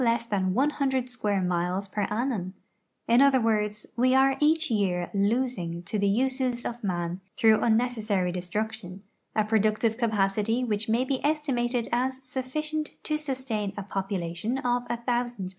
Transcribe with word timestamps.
ss 0.01 0.25
than 0.25 0.55
one 0.55 0.71
hundred 0.71 1.03
s<puire 1.05 1.43
Jiiiles 1.45 1.91
])cr 1.91 2.11
annum; 2.11 2.55
in 3.07 3.21
other 3.21 3.39
words, 3.39 3.85
we 3.95 4.15
are 4.15 4.35
each 4.39 4.71
year 4.71 5.11
losing 5.13 5.83
to 5.83 5.99
the 5.99 6.07
uses 6.09 6.65
of 6.65 6.83
man, 6.83 7.21
through 7.37 7.61
unnecessary 7.61 8.31
destruction, 8.31 9.03
a 9.35 9.43
productive 9.45 9.99
capacity 9.99 10.63
which 10.63 10.89
may 10.89 11.05
he 11.05 11.23
estimated 11.23 11.87
as 11.91 12.19
sudicient 12.23 12.89
to 13.03 13.15
sustain 13.15 13.73
a 13.77 13.83
population 13.83 14.57
of 14.57 14.87
a 14.89 14.97
thousand 14.97 15.35
people. 15.49 15.49